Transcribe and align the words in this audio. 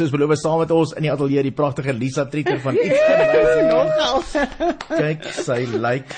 soos 0.00 0.12
beloof 0.14 0.32
saam 0.40 0.60
met 0.62 0.70
ons 0.74 0.94
in 0.96 1.04
die 1.06 1.10
ateljee 1.12 1.42
die 1.44 1.52
pragtige 1.56 1.92
Lisa 1.96 2.24
Trieter 2.30 2.58
van 2.62 2.76
Iets 2.80 3.00
Amazing. 3.04 3.68
Nogal. 3.70 4.22
Kyk, 4.90 5.26
sy 5.44 5.58
lyk 5.76 6.14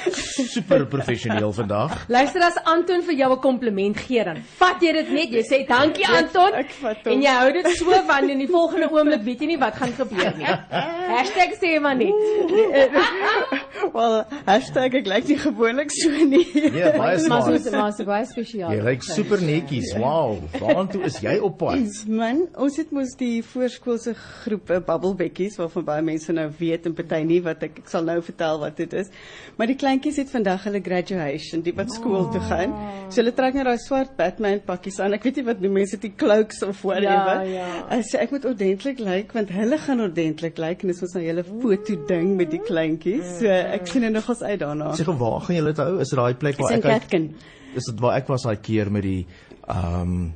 super 0.52 0.84
professioneel 0.90 1.52
vandag. 1.56 1.96
Luister 2.12 2.45
as 2.46 2.58
Anton 2.71 3.03
vir 3.06 3.16
jou 3.18 3.30
'n 3.34 3.40
kompliment 3.42 3.98
gee 4.06 4.24
dan 4.24 4.38
vat 4.60 4.80
jy 4.82 4.92
dit 4.92 5.10
net. 5.16 5.30
Jy 5.38 5.42
sê 5.48 5.60
dankie 5.68 6.06
Anton. 6.06 6.54
Ek 6.62 6.71
vat 6.80 7.03
hom. 7.04 7.12
En 7.16 7.22
jy 7.26 7.34
hou 7.40 7.53
dit 7.53 7.68
so 7.76 7.90
want 8.06 8.30
in 8.30 8.38
die 8.38 8.48
volgende 8.50 8.88
oomblik 8.92 9.24
weet 9.26 9.40
jy 9.40 9.46
nie 9.53 9.58
wat 9.58 9.75
gaan 9.75 9.93
gebeur 9.99 10.33
nie. 10.39 10.46
Hashtag 11.17 11.57
sê 11.61 11.80
maar 11.83 11.96
net. 11.96 12.12
Wel, 13.93 14.14
hashtag 14.46 14.95
ek 15.01 15.07
lyk 15.11 15.27
nie 15.29 15.39
gewoonlik 15.43 15.91
so 15.93 16.11
nie. 16.11 16.45
Ja, 16.55 16.93
baie 16.95 17.19
Maar 17.19 17.19
smart. 17.19 17.62
so 17.64 17.71
maar 17.77 17.93
so 17.96 18.05
baie 18.09 18.27
spesiaal. 18.30 18.73
Jy 18.77 18.83
lyk 18.87 19.03
super 19.03 19.43
netjies. 19.43 19.93
Wow. 19.99 20.39
Waartoe 20.61 21.03
is 21.09 21.19
jy 21.25 21.37
op 21.43 21.59
pad? 21.59 22.07
Man, 22.07 22.45
ons 22.57 22.77
het 22.80 22.93
mos 22.95 23.17
die 23.19 23.43
voorskoolse 23.73 24.12
groepe 24.14 24.80
Bubblebekkies 24.84 25.57
waarvan 25.61 25.85
baie 25.86 26.03
mense 26.04 26.32
nou 26.35 26.44
weet 26.58 26.86
en 26.89 26.94
party 26.96 27.21
nie 27.25 27.40
wat 27.44 27.62
ek 27.64 27.79
ek 27.82 27.89
sal 27.90 28.04
nou 28.04 28.18
vertel 28.25 28.58
wat 28.61 28.76
dit 28.76 28.93
is. 28.98 29.08
Maar 29.57 29.71
die 29.71 29.76
kleintjies 29.81 30.18
het 30.21 30.32
vandag 30.32 30.67
hulle 30.68 30.82
graduation, 30.85 31.62
die 31.64 31.72
wat 31.76 31.93
skool 31.95 32.28
toe 32.33 32.42
gaan. 32.50 32.75
So 33.08 33.22
hulle 33.22 33.33
trek 33.36 33.56
nou 33.56 33.64
daai 33.69 33.81
swart 33.81 34.12
Batman 34.19 34.61
pakkies 34.67 34.98
aan. 35.00 35.17
Ek 35.17 35.25
weet 35.27 35.41
nie 35.41 35.47
wat 35.47 35.62
noem 35.64 35.78
mense 35.81 35.97
dit, 35.97 36.11
die 36.11 36.12
cloaks 36.20 36.62
of 36.67 36.83
whatever. 36.84 37.47
Ja, 37.48 37.69
ja. 37.89 38.00
Sê 38.08 38.20
ek 38.25 38.34
moet 38.36 38.48
ordentlik 38.48 39.00
lyk 39.03 39.33
want 39.36 39.53
hulle 39.56 39.78
gaan 39.86 40.05
ordentlik 40.05 40.61
lyk 40.61 40.84
en 40.84 40.92
dis 40.92 41.03
ons 41.06 41.17
nou 41.17 41.25
hele 41.25 41.47
foto 41.48 41.97
ding 42.11 42.34
met 42.41 42.53
die 42.53 42.61
kleintjies. 42.62 43.39
So 43.41 43.53
ek 43.53 43.89
sien 43.91 44.06
nou 44.06 44.12
nogals 44.19 44.45
uit 44.45 44.59
daarna. 44.62 44.92
Sê 44.98 45.09
gou 45.09 45.17
waar 45.20 45.41
gaan 45.47 45.59
julle 45.61 45.73
dit 45.73 45.84
hou? 45.84 45.97
Is 46.03 46.12
dit 46.12 46.20
daai 46.20 46.36
plek 46.42 46.61
waar 46.61 46.77
ek 46.77 46.91
uit-. 47.17 47.48
Is 47.73 47.89
dit 47.89 48.05
waar 48.05 48.19
ek 48.20 48.28
was 48.28 48.45
daai 48.45 48.59
keer 48.61 48.92
met 48.92 49.06
die 49.06 49.23
ehm 49.62 50.31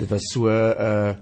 dit 0.00 0.08
was 0.08 0.24
so 0.32 0.48
'n 0.48 0.80
uh, 0.80 1.12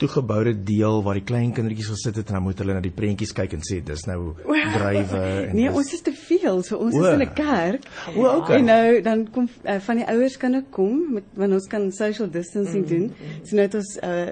toegeboude 0.00 0.54
deel 0.64 1.02
waar 1.04 1.18
die 1.18 1.24
klein 1.28 1.52
kindertjies 1.52 1.90
gesit 1.92 2.16
het 2.16 2.30
en 2.32 2.38
dan 2.38 2.42
moet 2.46 2.58
hulle 2.62 2.74
na 2.76 2.80
die 2.84 2.92
prentjies 2.96 3.34
kyk 3.36 3.52
en 3.58 3.64
sê 3.68 3.78
dis 3.84 4.04
nou 4.08 4.32
drywe 4.74 5.20
en 5.20 5.54
Nee, 5.56 5.68
dis- 5.68 5.76
ons 5.76 5.92
is 5.92 6.00
te 6.06 6.12
veel. 6.16 6.62
So 6.66 6.78
ons 6.80 6.94
O. 6.96 7.02
is 7.04 7.12
in 7.14 7.22
'n 7.26 7.34
kerk. 7.34 7.84
O, 8.16 8.24
okay. 8.38 8.58
En 8.58 8.64
nou 8.64 9.00
dan 9.02 9.26
kom 9.30 9.48
uh, 9.64 9.76
van 9.80 9.96
die 10.00 10.06
ouers 10.06 10.36
kan 10.40 10.54
ook 10.56 10.70
kom 10.70 11.12
met 11.12 11.24
want 11.34 11.52
ons 11.52 11.66
kan 11.68 11.90
social 11.92 12.30
distancing 12.30 12.86
doen. 12.86 13.12
So 13.44 13.56
nou 13.56 13.66
het 13.66 13.74
ons 13.74 13.96
uh 14.02 14.30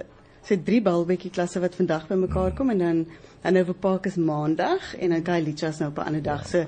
so 0.49 0.57
drie 0.65 0.81
balbetjie 0.81 1.31
klasse 1.31 1.61
wat 1.61 1.75
vandag 1.75 2.07
bymekaar 2.09 2.55
kom 2.57 2.71
en 2.71 2.79
dan 2.79 3.07
Hanover 3.43 3.75
Park 3.75 4.07
is 4.07 4.17
maandag 4.17 4.97
en 4.99 5.11
dan 5.11 5.23
Kailichas 5.23 5.79
nou 5.79 5.91
op 5.91 5.99
'n 5.99 6.07
ander 6.07 6.23
dag. 6.23 6.47
So 6.47 6.65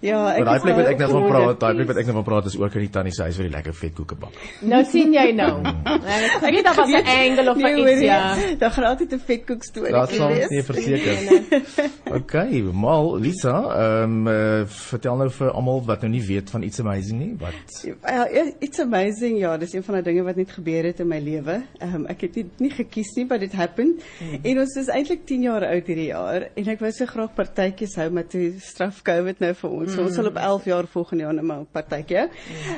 ja, 0.00 0.22
Maar 0.22 0.44
daai 0.44 0.60
plek 0.60 0.76
wat 0.76 0.86
ek 0.86 0.98
nou 0.98 1.10
van 1.10 1.26
praat, 1.28 1.60
daai 1.60 1.74
plek 1.74 1.86
wat 1.86 1.96
ek 1.96 2.04
nou 2.04 2.14
van 2.14 2.24
praat 2.24 2.44
is 2.46 2.58
ook 2.58 2.74
in 2.74 2.80
die 2.80 2.90
tannie 2.90 3.12
se 3.12 3.22
huis 3.22 3.36
waar 3.36 3.46
die 3.46 3.54
lekker 3.54 3.74
vetkoeke 3.74 4.14
bak. 4.14 4.32
Nou 4.60 4.84
sien 4.84 5.12
jy 5.12 5.32
nou. 5.32 5.62
Ek 6.44 6.50
weet 6.50 6.64
daar 6.64 6.74
was 6.76 6.88
'n 6.90 7.06
angle 7.06 7.50
of 7.50 7.56
Nee, 7.56 7.92
iets 7.92 8.00
ja. 8.00 8.36
Daar 8.58 8.70
gaan 8.70 8.84
altyd 8.84 9.12
'n 9.12 9.18
vetkoek 9.18 9.62
storie 9.64 9.92
Dat 9.92 10.10
sal 10.10 10.28
ons 10.28 10.36
wees. 10.38 10.48
nie 10.48 10.62
verseker. 10.62 11.16
Okay, 12.20 12.60
mal 12.72 13.18
Lisa, 13.18 13.56
ehm 13.76 14.28
uh, 14.28 14.66
vertel 14.66 15.16
nou 15.16 15.30
vir 15.30 15.50
almal 15.50 15.82
wat 15.84 16.00
nou 16.00 16.10
nie 16.10 16.22
weet 16.26 16.50
van 16.50 16.62
iets 16.62 16.80
amazing 16.80 17.18
nie, 17.20 17.36
wat 17.38 17.54
Ja, 17.84 18.26
it's 18.58 18.78
amazing. 18.78 19.38
Ja, 19.38 19.56
dis 19.56 19.72
een 19.72 19.82
van 19.82 19.94
die 19.94 20.02
dinge 20.02 20.22
wat 20.22 20.36
net 20.36 20.50
gebeur 20.50 20.84
het 20.84 21.00
in 21.00 21.08
my 21.08 21.18
lewe. 21.18 21.62
Ehm 21.78 21.94
um, 21.94 22.06
ek 22.06 22.20
het 22.20 22.34
dit 22.34 22.60
nie 22.60 22.70
gekies 22.70 23.14
nie, 23.16 23.26
but 23.26 23.42
it 23.42 23.52
happened. 23.52 24.02
Mm. 24.20 24.38
En 24.42 24.58
ons 24.60 24.76
is 24.76 24.88
eintlik 24.88 25.24
10 25.26 25.42
jaar 25.42 25.64
oud 25.66 25.86
hierdie 25.86 26.13
jaar 26.14 26.46
en 26.54 26.70
ek 26.72 26.82
wou 26.82 26.90
so 26.94 27.08
graag 27.10 27.34
partytjies 27.36 27.96
hou 28.00 28.08
met 28.14 28.30
die 28.34 28.52
straf 28.62 29.02
COVID 29.06 29.42
nou 29.42 29.52
vir 29.60 29.70
ons. 29.70 29.90
Mm. 29.90 29.94
So 29.94 30.06
ons 30.06 30.18
sal 30.18 30.30
op 30.30 30.38
11 30.40 30.68
jaar 30.70 30.88
volgende 30.94 31.26
jaar 31.26 31.36
nou 31.36 31.44
maar 31.50 31.60
'n 31.64 31.68
partytjie 31.72 32.18
hou. 32.20 32.28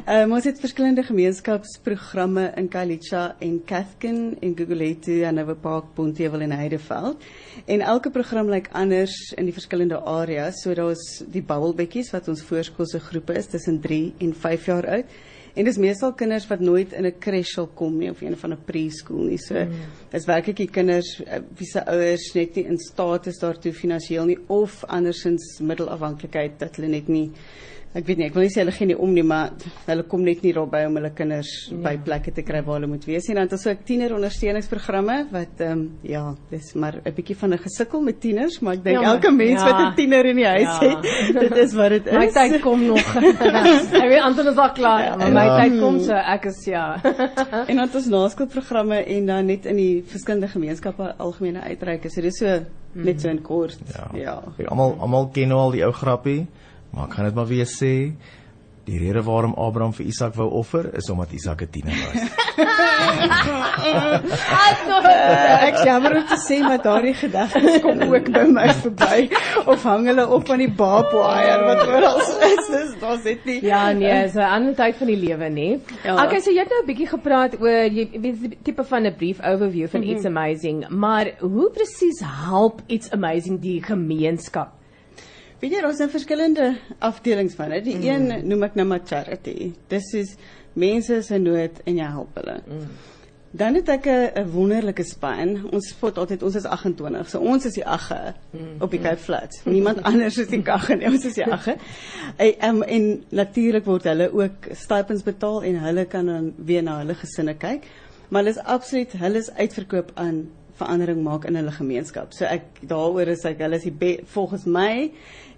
Ehm 0.06 0.24
um, 0.24 0.36
ons 0.38 0.48
het 0.48 0.60
verskillende 0.60 1.04
gemeenskapsprogramme 1.06 2.52
in 2.56 2.68
Kalicha 2.68 3.36
en 3.40 3.60
Cathkin 3.64 4.36
en 4.40 4.56
Gugulethu 4.56 5.20
en 5.20 5.36
Hanover 5.36 5.56
Park, 5.56 5.94
Bonteheuwel 5.94 6.40
en 6.40 6.52
Heideveld. 6.52 7.22
En 7.66 7.80
elke 7.80 8.10
program 8.10 8.50
lyk 8.50 8.68
anders 8.72 9.14
in 9.36 9.44
die 9.44 9.54
verskillende 9.54 10.00
areas. 10.00 10.62
So 10.62 10.74
daar's 10.74 11.22
die 11.26 11.42
Bubblebekkies 11.42 12.10
wat 12.12 12.28
ons 12.28 12.42
voorskoolse 12.42 13.00
groepe 13.00 13.34
is 13.34 13.46
tussen 13.46 13.80
3 13.80 14.14
en 14.18 14.34
5 14.34 14.66
jaar 14.66 14.86
oud. 14.98 15.16
En 15.56 15.64
dis 15.64 15.78
meestal 15.80 16.12
kinders 16.12 16.44
wat 16.50 16.60
nooit 16.60 16.92
in 16.92 17.06
'n 17.06 17.18
crash 17.18 17.54
sal 17.54 17.66
kom 17.66 17.96
nie 17.98 18.10
of 18.10 18.20
een 18.20 18.36
van 18.36 18.52
'n 18.52 18.64
preschool 18.64 19.24
nie. 19.24 19.38
So 19.38 19.54
mm. 19.54 19.72
is 20.12 20.26
werklik 20.26 20.56
die 20.56 20.70
kinders 20.70 21.22
eh, 21.24 21.40
wie 21.56 21.66
se 21.66 21.86
ouers 21.86 22.34
net 22.34 22.54
nie 22.54 22.64
in 22.64 22.78
staat 22.78 23.26
is 23.26 23.38
daartoe 23.38 23.72
finansiëel 23.72 24.24
nie 24.24 24.38
of 24.46 24.84
andersins 24.84 25.58
middelafhanklikheid 25.60 26.58
dat 26.58 26.76
hulle 26.76 26.88
net 26.88 27.08
nie 27.08 27.30
ek 27.94 28.04
weet 28.06 28.18
nie, 28.18 28.26
ek 28.26 28.34
wil 28.34 28.42
nie 28.42 28.50
sê 28.52 28.60
hulle 28.60 28.72
gee 28.72 28.86
nie 28.86 28.96
om 28.98 29.12
nie, 29.14 29.22
maar 29.22 29.50
hulle 29.86 30.02
kom 30.02 30.22
net 30.22 30.42
nie 30.42 30.52
daarby 30.52 30.82
om 30.86 30.96
hulle 30.98 31.10
kinders 31.16 31.68
ja. 31.70 31.76
by 31.76 31.96
plekke 32.04 32.32
te 32.32 32.42
kry 32.42 32.60
waar 32.62 32.74
hulle 32.80 32.86
moet 32.90 33.04
wees 33.06 33.28
nie. 33.28 33.34
Dan 33.34 33.44
het 33.46 33.52
ons 33.52 33.66
ook 33.66 33.84
tiener 33.88 34.12
ondersteuningsprogramme 34.14 35.26
wat 35.32 35.60
ehm 35.60 35.72
um, 35.72 35.98
ja, 36.02 36.34
dis 36.50 36.74
maar 36.74 37.00
'n 37.04 37.12
bietjie 37.14 37.36
van 37.36 37.52
'n 37.54 37.58
gesukkel 37.58 38.00
met 38.00 38.20
tieners, 38.20 38.60
maar 38.60 38.74
ek 38.74 38.84
dink 38.84 39.00
Ja, 39.00 39.12
elke 39.14 39.30
mens 39.32 39.60
ja. 39.62 39.66
wat 39.70 39.80
'n 39.92 39.94
tiener 39.96 40.24
in 40.26 40.36
die 40.36 40.44
huis 40.46 40.78
Ja. 40.80 41.00
het, 41.00 41.40
dit 41.40 41.56
is 41.56 41.74
wat 41.74 41.88
dit 41.90 42.06
is. 42.06 42.12
My 42.12 42.28
tyd 42.32 42.60
kom 42.60 42.86
nog. 42.86 43.16
Ek 44.02 44.08
weet 44.08 44.22
Anton 44.22 44.46
is 44.48 44.56
al 44.56 44.72
klaar, 44.72 45.16
maar 45.18 45.32
my 45.32 45.44
Ja. 45.44 45.56
tyd 45.62 45.80
kom 45.80 46.00
so 46.00 46.12
ek 46.12 46.44
is 46.44 46.64
ja. 46.64 47.00
En 47.68 47.76
dan 47.76 47.86
het 47.86 47.94
ons 47.94 48.06
naskoolprogramme 48.06 49.04
en 49.04 49.26
dan 49.26 49.46
net 49.46 49.66
in 49.66 49.76
die 49.76 50.02
verskillende 50.06 50.48
gemeenskappe 50.48 51.14
algemene 51.18 51.60
uitreike. 51.60 52.10
So 52.10 52.20
dis 52.20 52.38
so 52.38 52.60
net 52.92 53.20
so 53.20 53.28
in 53.28 53.42
kort. 53.42 53.78
ja. 53.94 54.10
ja. 54.14 54.42
Almal 54.68 54.96
almal 55.00 55.28
ken 55.32 55.48
nou 55.48 55.58
al 55.60 55.70
die 55.70 55.84
ou 55.84 55.92
grappie, 55.92 56.46
maar 56.90 57.08
ek 57.08 57.14
gaan 57.14 57.24
dit 57.24 57.34
maar 57.34 57.46
weer 57.46 57.66
sê. 57.66 58.12
Die 58.86 58.98
rede 59.02 59.18
waarom 59.26 59.56
Abraham 59.58 59.90
vir 59.96 60.06
Isak 60.06 60.36
wou 60.38 60.46
offer 60.60 60.86
is 60.94 61.08
omdat 61.10 61.32
Isak 61.34 61.62
'n 61.62 61.70
tiener 61.74 61.96
was. 62.06 62.22
Ek 65.66 65.80
jammer 65.84 66.14
om 66.20 66.26
te 66.30 66.38
sê 66.44 66.60
maar 66.62 66.78
daardie 66.84 67.14
gedagtes 67.18 67.80
kom 67.82 67.98
ook 68.06 68.30
by 68.36 68.44
my 68.52 68.68
verby 68.84 69.18
of 69.66 69.82
hang 69.82 70.06
hulle 70.06 70.28
op 70.38 70.50
aan 70.54 70.62
die 70.62 70.70
wire 70.70 71.66
wat 71.66 71.82
oral 71.88 72.22
is. 72.22 72.30
Dis 72.70 72.94
daar's 73.02 73.22
dit 73.26 73.44
nie. 73.50 73.58
Ja 73.66 73.90
nee, 73.92 74.28
so 74.30 74.38
'n 74.38 74.54
ander 74.60 74.74
tyd 74.78 74.94
van 75.02 75.06
die 75.10 75.18
lewe 75.18 75.48
nê. 75.50 75.68
Ja. 76.04 76.22
Okay, 76.24 76.40
so 76.40 76.50
jy 76.54 76.60
het 76.62 76.70
nou 76.70 76.82
'n 76.82 76.86
bietjie 76.86 77.08
gepraat 77.10 77.60
oor 77.60 77.90
jy 77.90 78.08
weet 78.20 78.40
die 78.40 78.58
tipe 78.62 78.84
van 78.84 79.06
'n 79.06 79.14
brief 79.16 79.40
overview 79.42 79.88
van 79.88 80.02
It's 80.02 80.24
Amazing, 80.24 80.88
maar 80.88 81.26
hoe 81.40 81.70
presies 81.70 82.22
help 82.22 82.82
It's 82.86 83.10
Amazing 83.10 83.60
die 83.60 83.82
gemeenskap? 83.82 84.75
Weet 85.60 85.72
jy, 85.72 85.80
daar's 85.80 86.00
nou 86.02 86.10
verskillende 86.12 86.76
afdelings 86.98 87.54
van 87.56 87.72
dit. 87.72 87.84
Die 87.84 87.96
mm. 87.96 88.06
een 88.06 88.48
noem 88.48 88.66
ek 88.68 88.74
nou 88.76 88.84
maar 88.90 89.04
charity. 89.08 89.72
Dis 89.88 90.12
is 90.18 90.34
mense 90.76 91.22
is 91.22 91.30
in 91.32 91.46
nood 91.48 91.78
en 91.88 91.96
jy 91.96 92.08
help 92.12 92.36
hulle. 92.36 92.58
Mm. 92.66 92.90
Dan 93.56 93.78
het 93.78 93.88
ek 93.88 94.06
'n 94.06 94.50
wonderlike 94.52 95.02
span. 95.02 95.54
Ons 95.72 95.88
spot 95.88 96.18
altyd 96.18 96.42
ons 96.42 96.54
is 96.54 96.64
28. 96.64 97.30
So 97.30 97.40
ons 97.40 97.64
is 97.64 97.72
die 97.72 97.86
agge 97.86 98.34
mm. 98.52 98.82
op 98.84 98.90
die 98.90 99.00
Cape 99.00 99.22
Flats. 99.22 99.64
Niemand 99.64 100.02
anders 100.08 100.36
is 100.36 100.48
die 100.52 100.62
kagge 100.62 100.94
nie. 100.94 101.08
Ons 101.08 101.24
is 101.24 101.34
die 101.34 101.46
agge. 101.46 101.76
En, 102.36 102.68
um, 102.68 102.82
en 102.82 103.24
natuurlik 103.28 103.84
word 103.84 104.04
hulle 104.04 104.28
ook 104.32 104.68
stipends 104.72 105.22
betaal 105.22 105.62
en 105.62 105.80
hulle 105.80 106.04
kan 106.04 106.26
dan 106.26 106.52
weer 106.56 106.82
na 106.82 106.98
hulle 106.98 107.14
gesinne 107.14 107.56
kyk. 107.56 107.88
Maar 108.28 108.42
hulle 108.42 108.54
is 108.58 108.62
absoluut 108.62 109.12
hulle 109.12 109.38
is 109.38 109.50
uitverkoop 109.50 110.10
aan 110.14 110.50
verandering 110.78 111.22
maak 111.24 111.46
in 111.48 111.58
hulle 111.58 111.72
gemeenskap. 111.72 112.32
So 112.36 112.44
ek 112.44 112.80
daaroor 112.82 113.32
is 113.32 113.44
ek 113.48 113.62
hulle 113.64 113.76
is 113.80 113.86
die 113.88 113.94
be, 113.94 114.12
volgens 114.32 114.66
my 114.66 115.10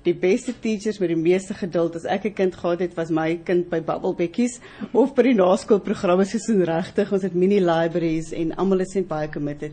die 0.06 0.14
beste 0.14 0.54
teachers 0.62 1.00
met 1.02 1.10
die 1.10 1.18
meeste 1.18 1.54
geduld 1.58 1.96
as 1.98 2.06
ek 2.06 2.26
'n 2.26 2.34
kind 2.34 2.54
gehad 2.54 2.80
het 2.80 2.94
was 2.96 3.10
my 3.10 3.40
kind 3.44 3.68
by 3.70 3.80
Bubblebekkies 3.80 4.60
of 4.92 5.14
by 5.14 5.22
die 5.22 5.34
naskoolprogramme 5.34 6.24
soos 6.24 6.48
in 6.48 6.62
regtig 6.62 7.12
ons 7.12 7.22
het 7.22 7.34
mini 7.34 7.60
libraries 7.60 8.32
en 8.32 8.54
almal 8.56 8.80
is 8.80 8.94
baie 9.08 9.28
committed. 9.28 9.72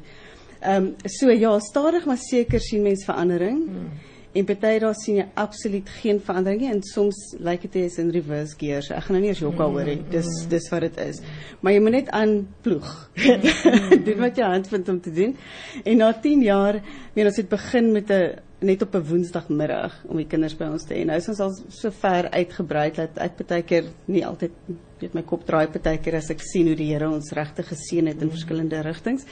Ehm 0.61 0.85
um, 0.85 0.95
so 1.05 1.29
ja, 1.29 1.59
stadig 1.59 2.05
maar 2.05 2.17
seker 2.17 2.59
sien 2.59 2.81
mens 2.81 3.05
verandering. 3.05 3.65
Hmm. 3.67 3.89
En 4.35 4.45
party 4.45 4.79
daar 4.83 4.95
sien 4.99 5.19
jy 5.21 5.25
absoluut 5.39 5.89
geen 6.01 6.19
verandering 6.19 6.61
nie 6.61 6.71
en 6.73 6.81
soms 6.83 7.19
lyk 7.39 7.61
dit 7.67 7.77
is 7.85 7.99
in 8.01 8.09
reverse 8.11 8.57
gear. 8.59 8.83
So 8.83 8.95
ek 8.97 9.07
gaan 9.07 9.15
nou 9.15 9.21
nie 9.23 9.31
eens 9.31 9.43
jokka 9.43 9.67
hoor 9.71 9.87
nie. 9.87 10.01
Dis 10.11 10.27
dis 10.51 10.67
wat 10.73 10.83
dit 10.89 10.97
is. 11.05 11.21
Maar 11.61 11.77
jy 11.77 11.83
moet 11.85 11.95
net 11.95 12.11
aanploeg. 12.19 12.89
doen 14.09 14.25
wat 14.25 14.41
jy 14.41 14.49
hand 14.55 14.67
vind 14.73 14.91
om 14.91 14.99
te 15.05 15.13
doen. 15.15 15.37
En 15.85 16.03
na 16.03 16.11
10 16.25 16.43
jaar, 16.43 16.81
meen 17.15 17.31
ons 17.31 17.39
het 17.39 17.49
begin 17.49 17.93
met 17.95 18.11
'n 18.11 18.35
net 18.65 18.81
op 18.81 18.95
'n 18.95 19.07
woensdagmiddag 19.07 19.93
om 20.07 20.17
die 20.17 20.27
kinders 20.27 20.55
by 20.57 20.65
ons 20.65 20.83
te 20.83 20.93
hê. 20.95 21.05
Nou 21.05 21.17
is 21.17 21.27
ons 21.27 21.39
al 21.39 21.53
so 21.69 21.91
ver 21.91 22.29
uitgebrei 22.31 22.91
dat 22.91 23.17
ek 23.17 23.47
baie 23.47 23.63
keer 23.63 23.85
nie 24.07 24.25
altyd 24.25 24.51
weet 24.99 25.13
my 25.13 25.21
kop 25.27 25.45
draai 25.45 25.67
baie 25.67 25.97
keer 25.97 26.15
as 26.15 26.29
ek 26.29 26.41
sien 26.41 26.67
hoe 26.67 26.75
die 26.75 26.93
Here 26.93 27.09
ons 27.09 27.31
regtig 27.35 27.67
geseën 27.67 28.07
het 28.07 28.21
in 28.21 28.31
verskillende 28.31 28.81
rigtings. 28.81 29.25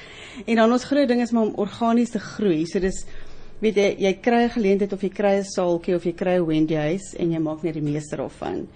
En 0.46 0.56
dan 0.56 0.72
ons 0.72 0.84
groot 0.84 1.08
ding 1.08 1.22
is 1.22 1.32
maar 1.32 1.48
om 1.48 1.56
organies 1.56 2.12
te 2.12 2.20
groei. 2.20 2.66
So 2.66 2.80
dis 2.80 3.06
weet 3.64 3.78
jy 3.80 3.90
jy 4.04 4.14
kry 4.22 4.42
'n 4.44 4.56
geleentheid 4.58 4.94
of 4.94 5.04
jy 5.04 5.10
kry 5.10 5.38
'n 5.40 5.48
saaltjie 5.48 5.96
of 5.96 6.04
jy 6.06 6.14
kry 6.14 6.36
'n 6.38 6.46
Wendy 6.46 6.76
huis 6.76 7.14
en 7.18 7.32
jy 7.32 7.40
maak 7.40 7.64
net 7.64 7.74
die 7.74 7.82
meeste 7.82 8.18
daarvan. 8.18 8.68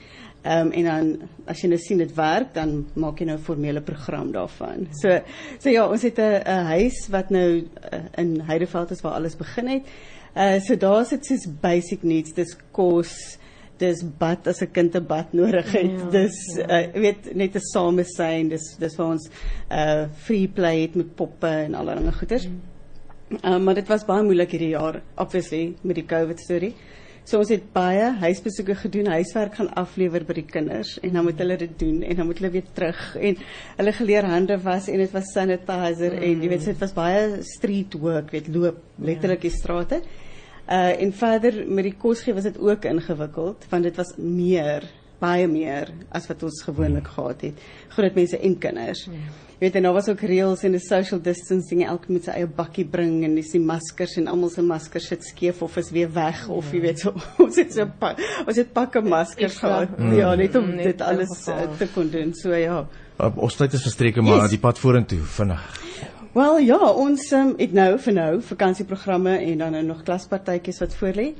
Ehm 0.43 0.67
um, 0.67 0.71
en 0.71 0.83
dan 0.83 1.29
as 1.45 1.61
jy 1.61 1.69
nou 1.69 1.79
sien 1.81 1.97
dit 1.97 2.13
werk, 2.15 2.53
dan 2.53 2.85
maak 2.95 3.19
jy 3.19 3.25
nou 3.25 3.37
'n 3.37 3.43
formele 3.43 3.81
program 3.81 4.31
daarvan. 4.31 4.87
So 5.01 5.19
so 5.59 5.69
ja, 5.69 5.87
ons 5.89 6.01
het 6.01 6.19
'n 6.19 6.41
'n 6.45 6.65
huis 6.65 7.07
wat 7.09 7.29
nou 7.29 7.63
uh, 7.93 7.99
in 8.17 8.41
Heideveld 8.41 8.91
is 8.91 9.01
waar 9.01 9.13
alles 9.13 9.35
begin 9.35 9.67
het. 9.67 9.83
Uh 10.35 10.59
so 10.59 10.75
daar's 10.75 11.09
dit 11.09 11.25
soos 11.25 11.47
basic 11.61 12.03
needs, 12.03 12.33
dis 12.33 12.57
kos, 12.71 13.37
dis 13.77 14.03
bad 14.17 14.47
as 14.47 14.61
'n 14.61 14.71
kind 14.71 14.95
'n 14.95 15.05
bad 15.05 15.33
nodig 15.33 15.71
het. 15.71 15.91
Ja, 15.91 16.09
dis 16.09 16.37
uh 16.57 16.81
jy 16.93 16.99
weet 16.99 17.35
net 17.35 17.55
'n 17.55 17.59
samesyn, 17.73 18.49
dis 18.49 18.77
dis 18.79 18.95
vir 18.95 19.05
ons 19.05 19.29
uh 19.71 20.07
free 20.15 20.47
play 20.47 20.81
het 20.81 20.95
met 20.95 21.15
poppe 21.15 21.47
en 21.47 21.75
allerlei 21.75 22.11
goeders. 22.11 22.47
Mm. 22.47 22.76
Um, 23.27 23.63
maar 23.63 23.75
dit 23.75 23.87
was 23.91 24.05
baie 24.07 24.23
moeilik 24.23 24.53
hierdie 24.55 24.71
jaar, 24.71 25.01
obviously 25.19 25.73
met 25.83 25.97
die 25.99 26.05
COVID 26.07 26.39
storie. 26.39 26.71
So 27.27 27.41
ons 27.41 27.49
het 27.51 27.65
baie 27.75 28.05
huisbesoeke 28.21 28.77
gedoen, 28.85 29.09
huiswerk 29.11 29.57
gaan 29.59 29.67
aflewer 29.75 30.23
by 30.23 30.37
die 30.37 30.45
kinders 30.47 30.93
en 31.03 31.17
dan 31.17 31.25
moet 31.27 31.41
hulle 31.43 31.57
dit 31.59 31.73
doen 31.81 31.97
en 32.07 32.15
dan 32.15 32.29
moet 32.29 32.39
hulle 32.39 32.53
weer 32.53 32.69
terug 32.77 33.01
en 33.19 33.35
hulle 33.81 33.93
geleer 33.97 34.27
hande 34.31 34.55
was 34.63 34.87
en 34.87 35.03
dit 35.03 35.11
was 35.11 35.33
sanitizer 35.35 36.15
mm. 36.15 36.23
en 36.23 36.45
jy 36.45 36.51
weet 36.53 36.69
dit 36.69 36.79
was 36.85 36.95
baie 36.95 37.41
street 37.49 37.97
work, 37.99 38.31
weet 38.31 38.47
loop 38.53 38.79
letterlik 39.09 39.43
die 39.43 39.51
strate. 39.51 39.99
Uh 40.71 40.93
en 40.95 41.11
verder 41.19 41.59
met 41.67 41.89
die 41.89 41.97
kos 41.99 42.23
gee 42.23 42.35
was 42.35 42.47
dit 42.47 42.61
ook 42.63 42.87
ingewikkeld 42.87 43.67
want 43.73 43.89
dit 43.89 43.99
was 43.99 44.15
meer 44.15 44.87
baie 45.19 45.47
meer 45.47 45.91
as 46.15 46.27
wat 46.29 46.43
ons 46.43 46.61
gewoonlik 46.65 47.07
gehad 47.07 47.41
het. 47.49 47.67
Groot 47.95 48.15
mense 48.15 48.39
en 48.39 48.57
kinders. 48.61 49.05
Ja. 49.09 49.45
Jy 49.57 49.65
weet 49.65 49.77
en 49.79 49.87
daar 49.87 49.95
was 49.95 50.07
ook 50.11 50.19
reëls 50.21 50.61
en 50.67 50.75
'n 50.75 50.79
social 50.79 51.19
distancing, 51.19 51.81
elke 51.81 52.11
moet 52.11 52.25
sy 52.25 52.31
eie 52.31 52.45
bakkie 52.45 52.85
bring 52.85 53.23
en 53.25 53.33
dis 53.35 53.49
die 53.51 53.59
maskers 53.59 54.17
en 54.17 54.27
almal 54.27 54.49
se 54.49 54.61
maskers 54.61 55.07
sit 55.07 55.23
skeef 55.23 55.61
of 55.61 55.77
is 55.77 55.89
weer 55.89 56.13
weg 56.13 56.45
ja. 56.47 56.53
of 56.53 56.71
jy 56.71 56.81
weet 56.81 56.99
so 56.99 57.13
ons 57.43 57.55
het 57.55 57.73
so 57.73 57.89
pak, 57.99 58.21
ons 58.45 58.55
het 58.55 58.71
pakke 58.73 59.01
maskers 59.01 59.57
gehad. 59.57 59.97
Mm. 59.97 60.13
Ja, 60.13 60.35
net 60.35 60.55
om 60.55 60.69
net 60.75 60.83
dit 60.83 61.01
alles 61.01 61.47
uh, 61.47 61.77
te 61.77 61.87
kon 61.87 62.09
doen. 62.09 62.35
So 62.35 62.53
ja. 62.53 62.87
Uh, 63.19 63.31
ons 63.35 63.55
tyd 63.55 63.73
is 63.73 63.81
verstreke 63.81 64.21
maar 64.21 64.43
yes. 64.43 64.49
die 64.49 64.59
pad 64.59 64.77
vorentoe 64.77 65.23
vinnig. 65.25 65.65
Wel 66.37 66.59
ja, 66.59 66.77
ons 66.93 67.31
um, 67.33 67.55
het 67.57 67.71
nou 67.73 67.95
vir 67.97 68.13
nou 68.13 68.31
vakansieprogramme 68.45 69.31
en 69.41 69.61
dan 69.63 69.71
nou 69.73 69.79
nog 69.87 70.03
klaspartytjies 70.05 70.77
wat 70.83 70.93
voorlê. 70.99 71.31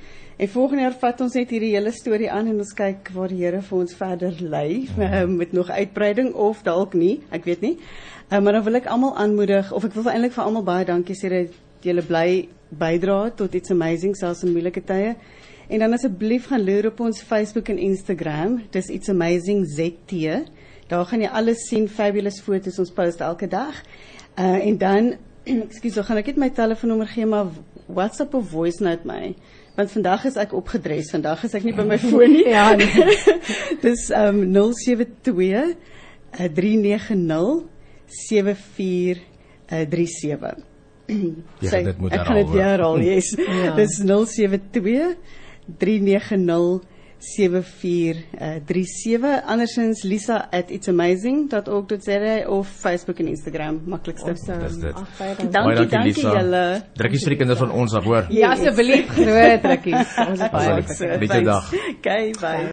En 0.41 0.49
volgende 0.49 0.87
jaar 0.87 0.95
vat 0.97 1.21
ons 1.21 1.35
net 1.37 1.53
hierdie 1.53 1.69
hele 1.75 1.91
storie 1.93 2.31
aan 2.33 2.49
en 2.49 2.63
ons 2.63 2.71
kyk 2.73 3.11
waar 3.13 3.29
die 3.29 3.43
Here 3.43 3.59
vir 3.61 3.77
ons 3.77 3.93
verder 3.99 4.39
lei 4.41 4.87
mm. 4.95 5.35
met 5.37 5.53
nog 5.53 5.69
uitbreiding 5.69 6.31
of 6.33 6.63
dalk 6.65 6.97
nie, 6.97 7.19
ek 7.29 7.45
weet 7.45 7.61
nie. 7.61 7.75
Uh, 8.31 8.39
maar 8.39 8.57
dan 8.57 8.65
wil 8.65 8.79
ek 8.81 8.89
almal 8.95 9.13
aanmoedig 9.21 9.69
of 9.69 9.85
ek 9.85 9.93
wil 9.99 10.09
eintlik 10.15 10.33
vir 10.39 10.45
almal 10.47 10.65
baie 10.65 10.89
dankie 10.89 11.19
sê 11.21 11.29
dat 11.35 11.85
julle 11.85 12.07
bly 12.09 12.27
bydra 12.81 13.19
tot 13.37 13.53
iets 13.53 13.77
amazing 13.77 14.17
selfs 14.17 14.41
in 14.49 14.55
moeilike 14.57 14.81
tye. 14.81 15.13
En 15.69 15.85
dan 15.85 15.93
asseblief 15.93 16.49
gaan 16.49 16.65
loer 16.65 16.89
op 16.89 17.05
ons 17.05 17.21
Facebook 17.21 17.69
en 17.69 17.77
Instagram. 17.77 18.63
Dis 18.73 18.89
iets 18.89 19.13
amazing 19.13 19.61
ZT. 19.77 20.41
Daar 20.89 21.05
gaan 21.05 21.21
jy 21.21 21.29
alles 21.35 21.67
sien, 21.69 21.85
fabulous 21.85 22.41
foto's 22.41 22.79
ons 22.81 22.97
post 22.97 23.21
elke 23.21 23.45
dag. 23.51 23.77
Uh 24.37 24.59
en 24.69 24.77
dan 24.77 25.13
ekskuus, 25.67 25.93
so 25.97 26.03
gaan 26.05 26.19
ek 26.21 26.27
net 26.31 26.37
my 26.41 26.49
telefoonnommer 26.53 27.07
gee 27.09 27.25
maar 27.25 27.47
WhatsApp 27.87 28.33
of 28.37 28.49
voice 28.51 28.83
note 28.83 29.05
my 29.07 29.35
want 29.77 29.91
vandag 29.93 30.23
is 30.25 30.37
ek 30.41 30.53
opgedres. 30.57 31.11
Vandag 31.13 31.43
is 31.45 31.53
ek 31.57 31.63
nie 31.67 31.75
by 31.77 31.85
my 31.85 31.97
foon 32.09 32.31
nie. 32.33 32.47
ja. 32.49 32.71
Nee. 32.77 32.89
Dis 33.85 34.07
um 34.15 34.39
072 34.53 35.37
uh, 35.37 35.73
390 36.57 37.65
7437. 38.07 40.65
Ja, 41.07 41.81
dit 41.83 41.97
moet 42.01 42.11
herhaal. 42.11 42.11
Ek 42.11 42.25
gaan 42.27 42.35
dit 42.41 42.49
herhaal, 42.57 42.97
yes. 43.11 43.27
ja. 43.37 43.75
Dis 43.77 43.93
072 44.01 45.15
390 45.77 46.81
7437 47.19 49.29
uh, 49.29 49.49
andersins 49.51 50.03
lisa@itsamazing.org.za 50.03 52.47
of 52.47 52.67
Facebook 52.67 53.19
en 53.19 53.27
Instagram 53.27 53.81
maklikste. 53.85 54.29
Awesome. 54.29 54.67
Dis 54.67 54.77
dit. 54.77 54.93
Dankie, 54.93 55.49
dankie, 55.49 55.87
dankie 55.87 56.23
julle. 56.23 56.81
Drukkies 56.93 57.23
vir 57.25 57.29
die 57.35 57.39
kinders 57.43 57.59
van 57.63 57.71
ons 57.71 57.93
af 57.97 58.03
hoor. 58.03 58.25
Ja, 58.29 58.51
asseblief 58.55 59.07
groot 59.15 59.61
drukkies. 59.65 60.07
Ons 60.27 60.39
is 60.39 60.49
baie 60.53 60.75
lief. 60.75 60.87
Bietjie 61.23 61.43
dag. 61.47 61.65
Okay, 61.97 62.23
bye. 62.41 62.65